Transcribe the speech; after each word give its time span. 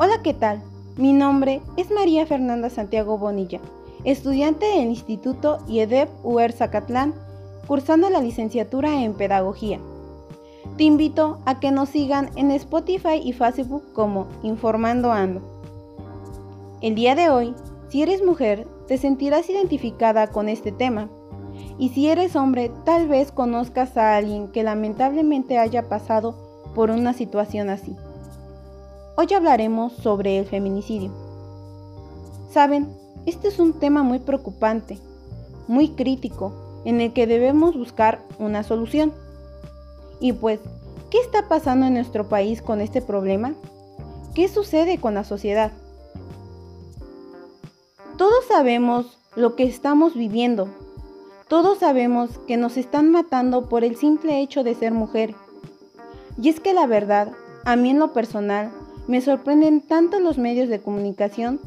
Hola, 0.00 0.22
¿qué 0.22 0.32
tal? 0.32 0.62
Mi 0.96 1.12
nombre 1.12 1.60
es 1.76 1.90
María 1.90 2.24
Fernanda 2.24 2.70
Santiago 2.70 3.18
Bonilla, 3.18 3.58
estudiante 4.04 4.64
del 4.64 4.90
Instituto 4.90 5.58
IEDEP 5.66 6.08
UER 6.22 6.52
Zacatlán, 6.52 7.14
cursando 7.66 8.08
la 8.08 8.20
licenciatura 8.20 9.02
en 9.02 9.14
Pedagogía. 9.14 9.80
Te 10.76 10.84
invito 10.84 11.40
a 11.46 11.58
que 11.58 11.72
nos 11.72 11.88
sigan 11.88 12.30
en 12.36 12.52
Spotify 12.52 13.20
y 13.20 13.32
Facebook 13.32 13.92
como 13.92 14.28
Informando 14.44 15.10
Ando. 15.10 15.42
El 16.80 16.94
día 16.94 17.16
de 17.16 17.30
hoy, 17.30 17.56
si 17.88 18.02
eres 18.02 18.24
mujer, 18.24 18.68
te 18.86 18.98
sentirás 18.98 19.50
identificada 19.50 20.28
con 20.28 20.48
este 20.48 20.70
tema. 20.70 21.08
Y 21.76 21.88
si 21.88 22.08
eres 22.08 22.36
hombre, 22.36 22.70
tal 22.84 23.08
vez 23.08 23.32
conozcas 23.32 23.96
a 23.96 24.14
alguien 24.14 24.46
que 24.52 24.62
lamentablemente 24.62 25.58
haya 25.58 25.88
pasado 25.88 26.36
por 26.76 26.92
una 26.92 27.14
situación 27.14 27.68
así. 27.68 27.96
Hoy 29.20 29.26
hablaremos 29.34 29.94
sobre 29.94 30.38
el 30.38 30.46
feminicidio. 30.46 31.10
Saben, 32.52 32.86
este 33.26 33.48
es 33.48 33.58
un 33.58 33.72
tema 33.72 34.04
muy 34.04 34.20
preocupante, 34.20 35.00
muy 35.66 35.88
crítico, 35.88 36.52
en 36.84 37.00
el 37.00 37.12
que 37.12 37.26
debemos 37.26 37.76
buscar 37.76 38.20
una 38.38 38.62
solución. 38.62 39.12
Y 40.20 40.34
pues, 40.34 40.60
¿qué 41.10 41.18
está 41.18 41.48
pasando 41.48 41.86
en 41.86 41.94
nuestro 41.94 42.28
país 42.28 42.62
con 42.62 42.80
este 42.80 43.02
problema? 43.02 43.54
¿Qué 44.36 44.46
sucede 44.46 44.98
con 44.98 45.14
la 45.14 45.24
sociedad? 45.24 45.72
Todos 48.18 48.44
sabemos 48.46 49.18
lo 49.34 49.56
que 49.56 49.64
estamos 49.64 50.14
viviendo. 50.14 50.68
Todos 51.48 51.78
sabemos 51.78 52.38
que 52.46 52.56
nos 52.56 52.76
están 52.76 53.10
matando 53.10 53.68
por 53.68 53.82
el 53.82 53.96
simple 53.96 54.40
hecho 54.40 54.62
de 54.62 54.76
ser 54.76 54.92
mujer. 54.92 55.34
Y 56.40 56.50
es 56.50 56.60
que 56.60 56.72
la 56.72 56.86
verdad, 56.86 57.32
a 57.64 57.74
mí 57.74 57.90
en 57.90 57.98
lo 57.98 58.12
personal, 58.12 58.70
me 59.08 59.22
sorprenden 59.22 59.80
tanto 59.80 60.20
los 60.20 60.38
medios 60.38 60.68
de 60.68 60.80
comunicación 60.80 61.58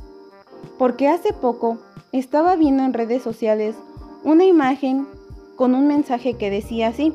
porque 0.77 1.09
hace 1.09 1.33
poco 1.33 1.79
estaba 2.11 2.55
viendo 2.55 2.83
en 2.83 2.93
redes 2.93 3.23
sociales 3.23 3.75
una 4.23 4.45
imagen 4.45 5.07
con 5.55 5.73
un 5.73 5.87
mensaje 5.87 6.35
que 6.35 6.51
decía 6.51 6.89
así, 6.89 7.13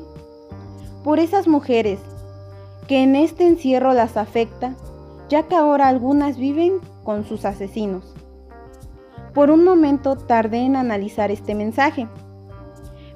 por 1.03 1.19
esas 1.19 1.47
mujeres 1.47 1.99
que 2.87 3.03
en 3.03 3.15
este 3.15 3.47
encierro 3.47 3.93
las 3.93 4.17
afecta, 4.17 4.75
ya 5.29 5.43
que 5.43 5.55
ahora 5.55 5.87
algunas 5.87 6.37
viven 6.37 6.79
con 7.03 7.25
sus 7.25 7.45
asesinos. 7.45 8.13
Por 9.33 9.49
un 9.49 9.63
momento 9.63 10.17
tardé 10.17 10.59
en 10.59 10.75
analizar 10.75 11.31
este 11.31 11.55
mensaje, 11.55 12.07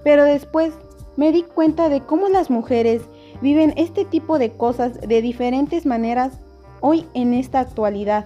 pero 0.04 0.24
después 0.24 0.74
me 1.18 1.34
di 1.34 1.44
cuenta 1.44 1.90
de 1.90 2.02
cómo 2.02 2.30
las 2.30 2.50
mujeres 2.50 3.02
viven 3.42 3.74
este 3.76 4.06
tipo 4.06 4.40
de 4.40 4.52
cosas 4.52 5.00
de 5.02 5.22
diferentes 5.22 5.86
maneras 5.86 6.40
hoy 6.82 7.06
en 7.14 7.34
esta 7.34 7.60
actualidad. 7.60 8.26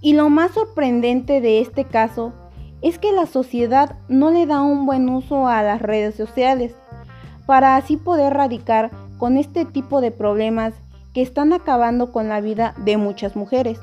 Y 0.00 0.14
lo 0.14 0.30
más 0.30 0.52
sorprendente 0.52 1.40
de 1.40 1.60
este 1.60 1.84
caso 1.84 2.32
es 2.80 2.98
que 2.98 3.12
la 3.12 3.26
sociedad 3.26 3.96
no 4.08 4.30
le 4.30 4.46
da 4.46 4.62
un 4.62 4.86
buen 4.86 5.08
uso 5.08 5.48
a 5.48 5.62
las 5.62 5.82
redes 5.82 6.14
sociales 6.14 6.74
para 7.46 7.76
así 7.76 7.96
poder 7.96 8.34
radicar 8.34 8.90
con 9.18 9.36
este 9.36 9.64
tipo 9.64 10.00
de 10.00 10.12
problemas 10.12 10.74
que 11.12 11.22
están 11.22 11.52
acabando 11.52 12.12
con 12.12 12.28
la 12.28 12.40
vida 12.40 12.74
de 12.84 12.96
muchas 12.96 13.34
mujeres. 13.34 13.80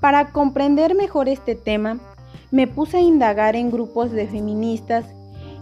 Para 0.00 0.32
comprender 0.32 0.96
mejor 0.96 1.28
este 1.28 1.54
tema, 1.54 2.00
me 2.50 2.66
puse 2.66 2.96
a 2.96 3.00
indagar 3.00 3.54
en 3.54 3.70
grupos 3.70 4.10
de 4.10 4.26
feministas 4.26 5.04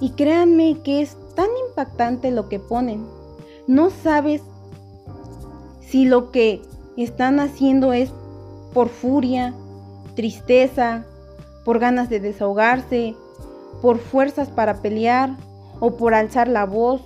y 0.01 0.11
créanme 0.13 0.79
que 0.83 1.03
es 1.03 1.17
tan 1.37 1.49
impactante 1.69 2.31
lo 2.31 2.49
que 2.49 2.59
ponen. 2.59 3.07
No 3.67 3.91
sabes 3.91 4.43
si 5.91 6.05
lo 6.05 6.31
que 6.31 6.63
están 6.97 7.41
haciendo 7.41 7.93
es 7.93 8.13
por 8.73 8.89
furia, 8.89 9.53
tristeza, 10.15 11.05
por 11.65 11.81
ganas 11.81 12.09
de 12.09 12.21
desahogarse, 12.21 13.17
por 13.83 13.99
fuerzas 13.99 14.49
para 14.49 14.83
pelear 14.83 15.37
o 15.81 15.97
por 15.97 16.15
alzar 16.15 16.47
la 16.47 16.65
voz, 16.65 17.03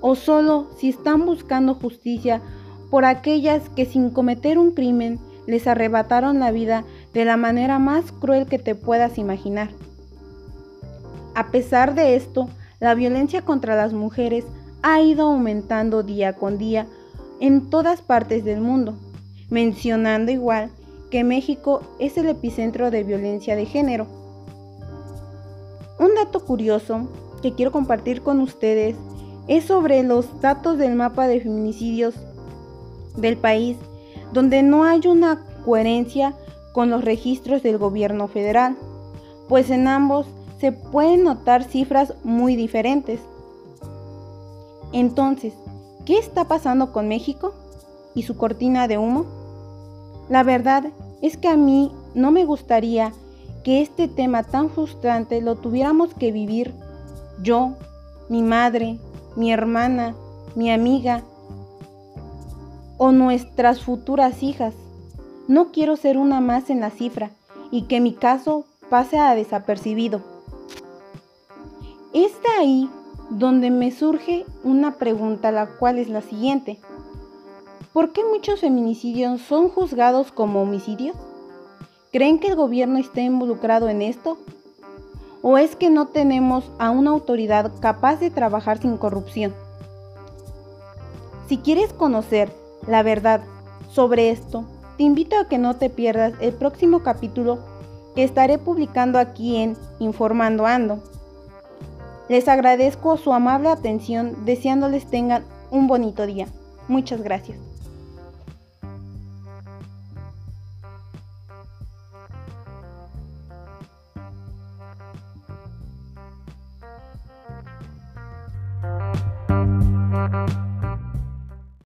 o 0.00 0.14
solo 0.14 0.68
si 0.78 0.88
están 0.88 1.26
buscando 1.26 1.74
justicia 1.74 2.40
por 2.90 3.04
aquellas 3.04 3.68
que 3.68 3.84
sin 3.84 4.08
cometer 4.08 4.58
un 4.58 4.72
crimen 4.72 5.18
les 5.46 5.66
arrebataron 5.66 6.40
la 6.40 6.52
vida 6.52 6.84
de 7.12 7.26
la 7.26 7.36
manera 7.36 7.78
más 7.78 8.12
cruel 8.12 8.46
que 8.46 8.58
te 8.58 8.74
puedas 8.74 9.18
imaginar. 9.18 9.68
A 11.34 11.50
pesar 11.50 11.94
de 11.94 12.16
esto, 12.16 12.48
la 12.80 12.94
violencia 12.94 13.42
contra 13.42 13.76
las 13.76 13.92
mujeres 13.92 14.44
ha 14.82 15.02
ido 15.02 15.26
aumentando 15.26 16.02
día 16.02 16.32
con 16.34 16.56
día 16.56 16.86
en 17.42 17.70
todas 17.70 18.02
partes 18.02 18.44
del 18.44 18.60
mundo, 18.60 18.94
mencionando 19.50 20.30
igual 20.30 20.70
que 21.10 21.24
México 21.24 21.82
es 21.98 22.16
el 22.16 22.28
epicentro 22.28 22.92
de 22.92 23.02
violencia 23.02 23.56
de 23.56 23.66
género. 23.66 24.06
Un 25.98 26.14
dato 26.14 26.44
curioso 26.44 27.08
que 27.42 27.52
quiero 27.52 27.72
compartir 27.72 28.22
con 28.22 28.38
ustedes 28.38 28.94
es 29.48 29.64
sobre 29.64 30.04
los 30.04 30.40
datos 30.40 30.78
del 30.78 30.94
mapa 30.94 31.26
de 31.26 31.40
feminicidios 31.40 32.14
del 33.16 33.36
país, 33.36 33.76
donde 34.32 34.62
no 34.62 34.84
hay 34.84 35.08
una 35.08 35.44
coherencia 35.64 36.36
con 36.72 36.90
los 36.90 37.04
registros 37.04 37.64
del 37.64 37.76
gobierno 37.76 38.28
federal, 38.28 38.76
pues 39.48 39.68
en 39.70 39.88
ambos 39.88 40.28
se 40.60 40.70
pueden 40.70 41.24
notar 41.24 41.64
cifras 41.64 42.14
muy 42.22 42.54
diferentes. 42.54 43.18
Entonces, 44.92 45.54
¿Qué 46.04 46.18
está 46.18 46.48
pasando 46.48 46.92
con 46.92 47.06
México 47.06 47.54
y 48.14 48.24
su 48.24 48.36
cortina 48.36 48.88
de 48.88 48.98
humo? 48.98 49.24
La 50.28 50.42
verdad 50.42 50.90
es 51.20 51.36
que 51.36 51.48
a 51.48 51.56
mí 51.56 51.92
no 52.14 52.32
me 52.32 52.44
gustaría 52.44 53.12
que 53.62 53.80
este 53.80 54.08
tema 54.08 54.42
tan 54.42 54.70
frustrante 54.70 55.40
lo 55.40 55.54
tuviéramos 55.54 56.12
que 56.14 56.32
vivir 56.32 56.74
yo, 57.40 57.74
mi 58.28 58.42
madre, 58.42 58.98
mi 59.36 59.52
hermana, 59.52 60.16
mi 60.56 60.72
amiga 60.72 61.22
o 62.98 63.12
nuestras 63.12 63.80
futuras 63.80 64.42
hijas. 64.42 64.74
No 65.46 65.70
quiero 65.70 65.96
ser 65.96 66.18
una 66.18 66.40
más 66.40 66.70
en 66.70 66.80
la 66.80 66.90
cifra 66.90 67.30
y 67.70 67.82
que 67.82 68.00
mi 68.00 68.12
caso 68.12 68.64
pase 68.90 69.18
a 69.18 69.34
desapercibido. 69.34 70.20
Está 72.12 72.58
ahí 72.58 72.90
donde 73.38 73.70
me 73.70 73.90
surge 73.90 74.44
una 74.62 74.98
pregunta, 74.98 75.50
la 75.52 75.66
cual 75.66 75.98
es 75.98 76.08
la 76.08 76.20
siguiente. 76.20 76.78
¿Por 77.92 78.12
qué 78.12 78.22
muchos 78.24 78.60
feminicidios 78.60 79.40
son 79.40 79.68
juzgados 79.70 80.32
como 80.32 80.62
homicidios? 80.62 81.16
¿Creen 82.12 82.38
que 82.38 82.48
el 82.48 82.56
gobierno 82.56 82.98
está 82.98 83.22
involucrado 83.22 83.88
en 83.88 84.02
esto? 84.02 84.36
¿O 85.40 85.56
es 85.56 85.76
que 85.76 85.88
no 85.88 86.08
tenemos 86.08 86.70
a 86.78 86.90
una 86.90 87.10
autoridad 87.10 87.72
capaz 87.80 88.16
de 88.16 88.30
trabajar 88.30 88.78
sin 88.78 88.98
corrupción? 88.98 89.54
Si 91.48 91.56
quieres 91.56 91.92
conocer 91.92 92.52
la 92.86 93.02
verdad 93.02 93.42
sobre 93.90 94.30
esto, 94.30 94.64
te 94.98 95.04
invito 95.04 95.38
a 95.38 95.48
que 95.48 95.56
no 95.56 95.76
te 95.76 95.88
pierdas 95.88 96.34
el 96.40 96.52
próximo 96.52 97.02
capítulo 97.02 97.60
que 98.14 98.24
estaré 98.24 98.58
publicando 98.58 99.18
aquí 99.18 99.56
en 99.56 99.74
Informando 99.98 100.66
Ando. 100.66 101.02
Les 102.32 102.48
agradezco 102.48 103.18
su 103.18 103.34
amable 103.34 103.68
atención 103.68 104.46
deseándoles 104.46 105.04
tengan 105.04 105.44
un 105.70 105.86
bonito 105.86 106.24
día. 106.24 106.46
Muchas 106.88 107.20
gracias. 107.20 107.58